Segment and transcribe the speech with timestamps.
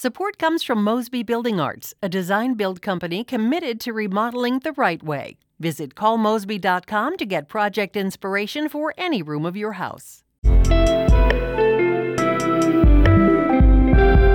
[0.00, 5.02] Support comes from Mosby Building Arts, a design build company committed to remodeling the right
[5.02, 5.38] way.
[5.58, 10.22] Visit callmosby.com to get project inspiration for any room of your house.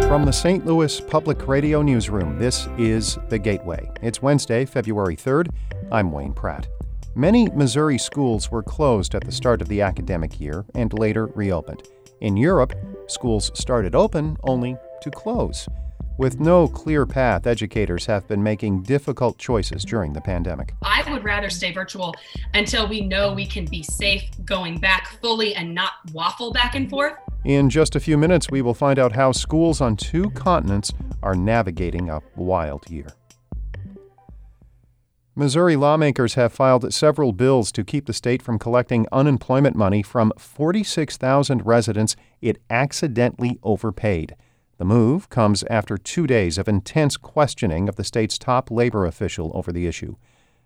[0.10, 0.66] From the St.
[0.66, 3.90] Louis Public Radio Newsroom, this is The Gateway.
[4.02, 5.48] It's Wednesday, February 3rd.
[5.94, 6.68] I'm Wayne Pratt.
[7.16, 11.84] Many Missouri schools were closed at the start of the academic year and later reopened.
[12.20, 12.74] In Europe,
[13.08, 15.68] schools started open only to close.
[16.18, 20.74] With no clear path, educators have been making difficult choices during the pandemic.
[20.84, 22.14] I would rather stay virtual
[22.54, 26.90] until we know we can be safe going back fully and not waffle back and
[26.90, 27.14] forth.
[27.46, 31.36] In just a few minutes, we will find out how schools on two continents are
[31.36, 33.08] navigating a wild year.
[35.36, 40.32] Missouri lawmakers have filed several bills to keep the state from collecting unemployment money from
[40.38, 44.36] 46,000 residents it accidentally overpaid.
[44.84, 49.50] The move comes after two days of intense questioning of the state's top labor official
[49.56, 50.18] over the issue.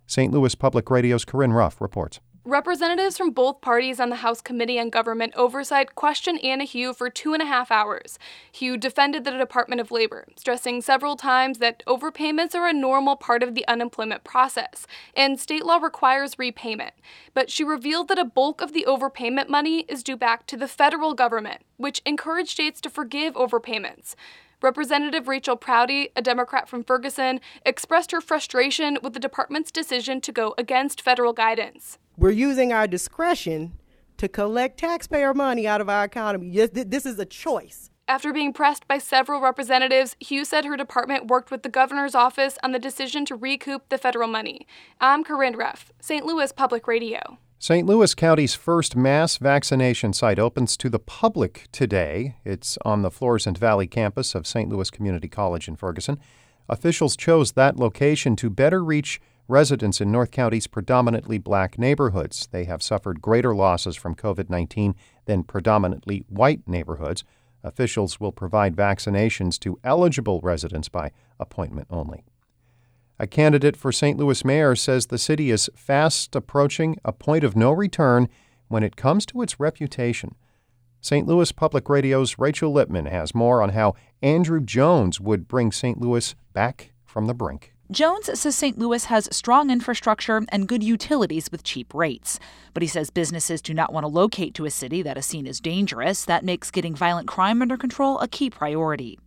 [0.07, 0.33] St.
[0.33, 2.19] Louis Public Radio's Corinne Ruff reports.
[2.47, 7.09] Representatives from both parties on the House Committee on Government Oversight questioned Anna Hui for
[7.09, 8.17] two and a half hours.
[8.57, 13.43] Hui defended the Department of Labor, stressing several times that overpayments are a normal part
[13.43, 16.93] of the unemployment process, and state law requires repayment.
[17.33, 20.69] But she revealed that a bulk of the overpayment money is due back to the
[20.69, 24.15] federal government, which encouraged states to forgive overpayments.
[24.61, 30.31] Representative Raychel Proudie, a Democrat from Ferguson, expressed her frustration with the department's decision to
[30.31, 31.99] go against federal guidance.
[32.17, 33.73] We're using our discretion
[34.17, 36.49] to collect taxpayer money out of our economy.
[36.67, 37.91] This is a choice.
[38.07, 42.57] After being pressed by several representatives, Hui said her department worked with the governor's office
[42.63, 44.65] on the decision to recoup the federal money.
[44.99, 46.25] I'm Corinne Ruff, St.
[46.25, 47.37] Louis Public Radio.
[47.59, 47.87] St.
[47.87, 52.35] Louis County's first mass vaccination site opens to the public today.
[52.45, 54.69] It's on the Florissant Valley campus of St.
[54.69, 56.19] Louis Community College in Ferguson.
[56.69, 62.47] Officials chose that location to better reach residents in North County's predominantly black neighborhoods.
[62.51, 64.93] They have suffered greater losses from COVID 19
[65.25, 67.23] than predominantly white neighborhoods.
[67.63, 72.23] Officials will provide vaccinations to eligible residents by appointment only.
[73.19, 74.17] A candidate for St.
[74.17, 78.29] Louis mayor says the city is fast approaching a point of no return
[78.67, 80.35] when it comes to its reputation.
[81.01, 81.25] St.
[81.25, 85.99] Louis Public Radio's Rachel Lippmann has more on how Andrew Jones would bring St.
[85.99, 87.73] Louis back from the brink.
[87.89, 88.77] Jones says St.
[88.77, 92.37] Louis has strong infrastructure and good utilities with cheap rates.
[92.73, 95.47] But he says businesses do not want to locate to a city that is seen
[95.47, 96.25] as dangerous.
[96.25, 99.17] That makes getting violent crime under control a key priority.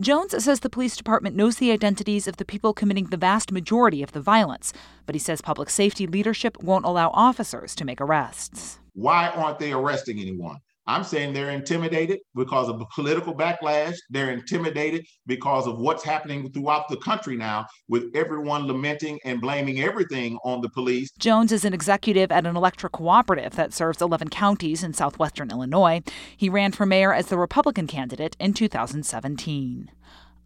[0.00, 4.02] Jones says the police department knows the identities of the people committing the vast majority
[4.02, 4.72] of the violence,
[5.06, 8.80] but he says public safety leadership won't allow officers to make arrests.
[8.94, 10.58] Why aren't they arresting anyone?
[10.86, 13.94] I'm saying they're intimidated because of political backlash.
[14.10, 19.80] They're intimidated because of what's happening throughout the country now, with everyone lamenting and blaming
[19.80, 21.10] everything on the police.
[21.18, 26.02] Jones is an executive at an electric cooperative that serves 11 counties in southwestern Illinois.
[26.36, 29.90] He ran for mayor as the Republican candidate in 2017.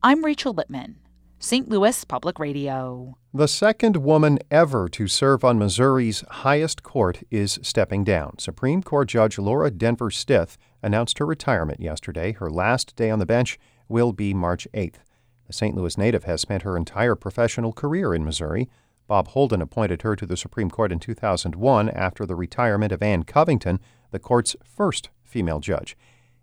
[0.03, 0.97] I'm Rachel Lippmann.
[1.45, 1.69] St.
[1.69, 3.19] Louis Public Radio.
[3.35, 8.39] The second woman ever to serve on Missouri's highest court is stepping down.
[8.39, 12.33] Supreme Court Judge Laura Denvir Stith announced her retirement yesterday.
[12.33, 13.59] Her last day on the bench
[13.91, 15.01] will be March 8th.
[15.47, 15.77] The St.
[15.77, 18.71] Louis native has spent her entire professional career in Missouri.
[19.07, 23.23] Bob Holden appointed her to the Supreme Court in 2001 after the retirement of Ann
[23.23, 23.81] Covington,
[24.13, 25.95] the court's first female judge.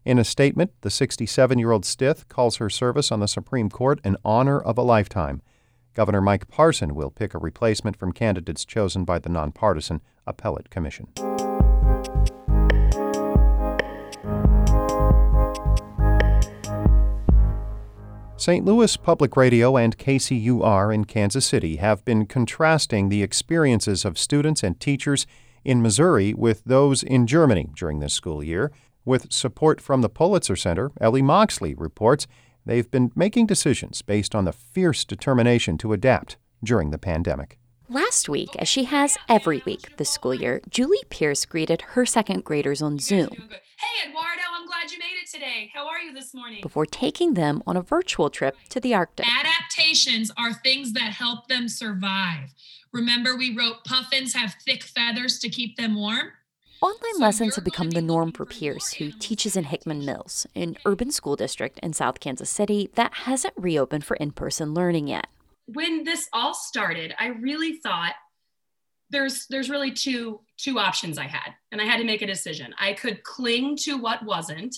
[0.03, 4.01] In a statement, the 67 year old Stith calls her service on the Supreme Court
[4.03, 5.43] an honor of a lifetime.
[5.93, 11.09] Governor Mike Parson will pick a replacement from candidates chosen by the nonpartisan Appellate Commission.
[18.37, 18.65] St.
[18.65, 24.63] Louis Public Radio and KCUR in Kansas City have been contrasting the experiences of students
[24.63, 25.27] and teachers
[25.63, 28.71] in Missouri with those in Germany during this school year.
[29.03, 32.27] With support from the Pulitzer Center, Ellie Moxley reports
[32.67, 37.57] they've been making decisions based on the fierce determination to adapt during the pandemic.
[37.89, 42.43] Last week, as she has every week this school year, Julie Pierce greeted her second
[42.43, 43.29] graders on Zoom.
[43.31, 45.71] Hey, Eduardo, I'm glad you made it today.
[45.73, 46.61] How are you this morning?
[46.61, 49.25] Before taking them on a virtual trip to the Arctic.
[49.27, 52.53] Adaptations are things that help them survive.
[52.93, 56.33] Remember, we wrote puffins have thick feathers to keep them warm?
[56.81, 61.11] Online lessons have become the norm for Pierce, who teaches in Hickman Mills, an urban
[61.11, 65.27] school district in South Kansas City that hasn't reopened for in person learning yet.
[65.67, 68.13] When this all started, I really thought
[69.11, 72.73] there's there's really two two options I had, and I had to make a decision.
[72.79, 74.75] I could cling to what wasn't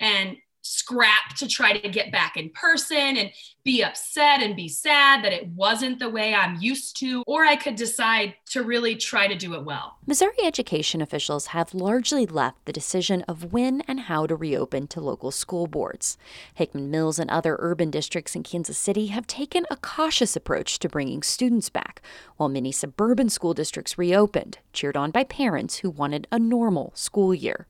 [0.00, 3.30] and scrap to try to get back in person and
[3.64, 7.56] be upset and be sad that it wasn't the way I'm used to, or I
[7.56, 9.98] could decide to really try to do it well.
[10.06, 15.00] Missouri education officials have largely left the decision of when and how to reopen to
[15.00, 16.16] local school boards.
[16.54, 20.88] Hickman Mills and other urban districts in Kansas City have taken a cautious approach to
[20.88, 22.00] bringing students back,
[22.36, 27.34] while many suburban school districts reopened, cheered on by parents who wanted a normal school
[27.34, 27.66] year.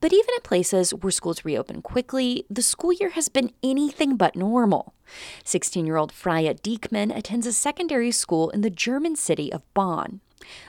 [0.00, 4.36] But even in places where schools reopen quickly, the school year has been anything but
[4.36, 4.94] normal.
[5.44, 10.20] 16 year old Freya Diekman attends a secondary school in the German city of Bonn.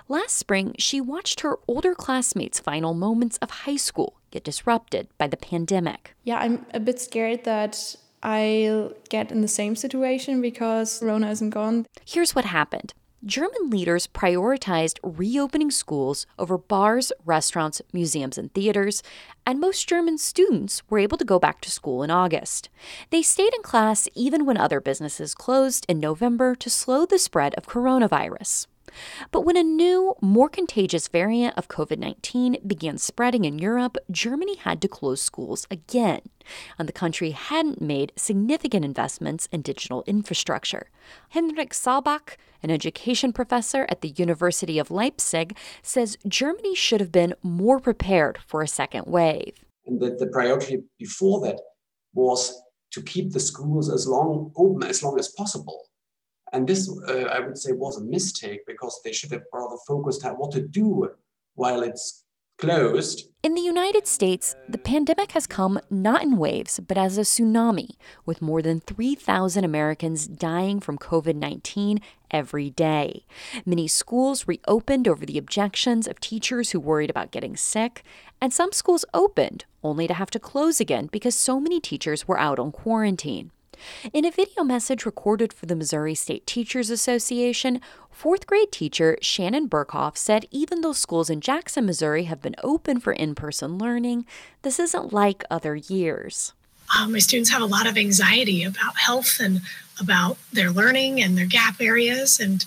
[0.07, 5.27] Last spring, she watched her older classmates' final moments of high school get disrupted by
[5.27, 6.15] the pandemic.
[6.23, 11.51] Yeah, I'm a bit scared that I'll get in the same situation because Corona isn't
[11.51, 11.85] gone.
[12.05, 12.93] Here's what happened
[13.25, 19.01] German leaders prioritized reopening schools over bars, restaurants, museums, and theaters,
[19.45, 22.69] and most German students were able to go back to school in August.
[23.09, 27.55] They stayed in class even when other businesses closed in November to slow the spread
[27.55, 28.67] of coronavirus.
[29.31, 34.55] But when a new, more contagious variant of COVID 19 began spreading in Europe, Germany
[34.57, 36.21] had to close schools again.
[36.79, 40.89] And the country hadn't made significant investments in digital infrastructure.
[41.29, 47.33] Henrik Saalbach, an education professor at the University of Leipzig, says Germany should have been
[47.43, 49.53] more prepared for a second wave.
[49.85, 51.59] And that the priority before that
[52.13, 52.61] was
[52.91, 55.87] to keep the schools as long open as long as possible
[56.53, 60.25] and this, uh, I would say, was a mistake because they should have rather focused
[60.25, 61.09] on what to do
[61.55, 62.23] while it's
[62.57, 63.29] closed.
[63.43, 67.91] In the United States, the pandemic has come not in waves, but as a tsunami,
[68.25, 71.99] with more than 3,000 Americans dying from COVID 19
[72.31, 73.25] every day.
[73.65, 78.03] Many schools reopened over the objections of teachers who worried about getting sick,
[78.41, 82.39] and some schools opened only to have to close again because so many teachers were
[82.39, 83.51] out on quarantine.
[84.13, 87.81] In a video message recorded for the Missouri State Teachers Association,
[88.11, 92.99] fourth grade teacher Shannon Burkhoff said even though schools in Jackson, Missouri have been open
[92.99, 94.25] for in person learning,
[94.61, 96.53] this isn't like other years.
[96.97, 99.61] Um, my students have a lot of anxiety about health and
[99.99, 102.65] about their learning and their gap areas, and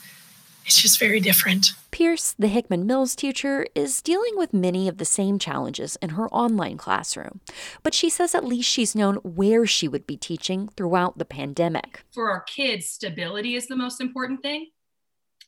[0.70, 1.72] it's just very different.
[1.90, 6.28] Pierce, the Hickman Mills teacher, is dealing with many of the same challenges in her
[6.28, 7.40] online classroom.
[7.82, 12.04] But she says at least she's known where she would be teaching throughout the pandemic.
[12.12, 14.68] For our kids, stability is the most important thing.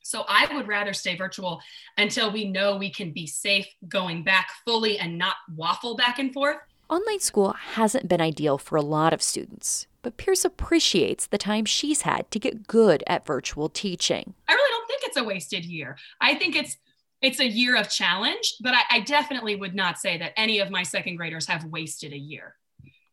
[0.02, 1.60] So I would rather stay virtual
[1.96, 6.32] until we know we can be safe going back fully and not waffle back and
[6.32, 6.56] forth.
[6.90, 11.64] Online school hasn't been ideal for a lot of students, but Pierce appreciates the time
[11.64, 14.34] she's had to get good at virtual teaching.
[14.46, 15.96] I really don't think it's a wasted year.
[16.20, 16.76] I think it's
[17.20, 20.70] it's a year of challenge, but I, I definitely would not say that any of
[20.70, 22.56] my second graders have wasted a year.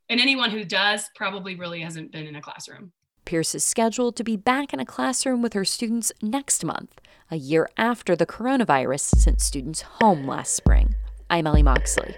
[0.09, 2.91] And anyone who does probably really hasn't been in a classroom.
[3.25, 6.99] Pierce is scheduled to be back in a classroom with her students next month,
[7.29, 10.95] a year after the coronavirus sent students home last spring.
[11.29, 12.15] I'm Ellie Moxley.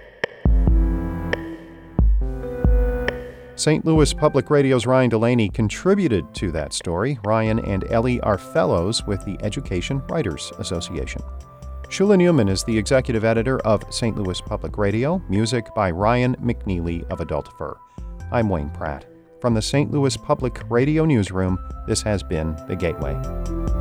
[3.61, 3.85] St.
[3.85, 7.19] Louis Public Radio's Ryan Delaney contributed to that story.
[7.23, 11.21] Ryan and Ellie are fellows with the Education Writers Association.
[11.83, 14.17] Shula Neuman is the executive editor of St.
[14.17, 17.77] Louis Public Radio, music by Ryan McNeely of Adult Fur.
[18.31, 19.05] I'm Wayne Pratt.
[19.39, 19.91] From the St.
[19.91, 23.80] Louis Public Radio Newsroom, this has been The Gateway.